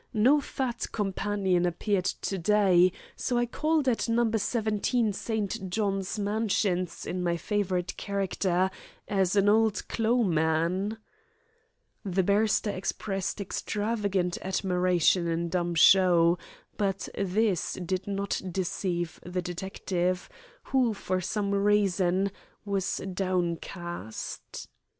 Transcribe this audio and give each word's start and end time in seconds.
No 0.15 0.41
fat 0.41 0.87
companion 0.91 1.63
appeared 1.63 2.05
to 2.05 2.39
day, 2.39 2.91
so 3.15 3.37
I 3.37 3.45
called 3.45 3.87
at 3.87 4.09
No. 4.09 4.31
17 4.35 5.13
St. 5.13 5.69
John's 5.69 6.17
Mansions 6.17 7.05
in 7.05 7.21
my 7.21 7.37
favourite 7.37 7.95
character 7.97 8.71
as 9.07 9.35
an 9.35 9.47
old 9.47 9.87
clo' 9.87 10.23
man." 10.23 10.97
The 12.03 12.23
barrister 12.23 12.71
expressed 12.71 13.39
extravagant 13.39 14.39
admiration 14.41 15.27
in 15.27 15.49
dumb 15.49 15.75
show, 15.75 16.39
but 16.77 17.07
this 17.15 17.73
did 17.73 18.07
not 18.07 18.41
deceive 18.51 19.19
the 19.23 19.43
detective, 19.43 20.29
who, 20.63 20.95
for 20.95 21.21
some 21.21 21.51
reason, 21.51 22.31
was 22.65 23.01
downcast. 23.13 24.67